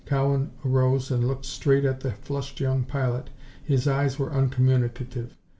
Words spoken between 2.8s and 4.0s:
pilot. His